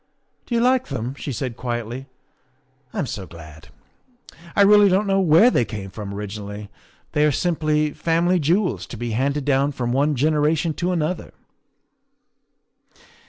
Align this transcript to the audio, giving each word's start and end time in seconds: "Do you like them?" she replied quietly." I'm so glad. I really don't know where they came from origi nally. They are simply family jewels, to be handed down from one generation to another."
"Do 0.47 0.55
you 0.55 0.61
like 0.61 0.87
them?" 0.87 1.13
she 1.13 1.29
replied 1.29 1.55
quietly." 1.57 2.07
I'm 2.91 3.05
so 3.05 3.27
glad. 3.27 3.67
I 4.55 4.63
really 4.63 4.89
don't 4.89 5.05
know 5.05 5.19
where 5.21 5.51
they 5.51 5.63
came 5.63 5.91
from 5.91 6.11
origi 6.11 6.39
nally. 6.39 6.69
They 7.11 7.23
are 7.23 7.31
simply 7.31 7.91
family 7.93 8.39
jewels, 8.39 8.87
to 8.87 8.97
be 8.97 9.11
handed 9.11 9.45
down 9.45 9.73
from 9.73 9.91
one 9.91 10.15
generation 10.15 10.73
to 10.73 10.91
another." 10.91 11.33